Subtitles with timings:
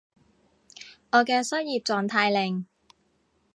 [1.11, 2.65] 我嘅失業狀態令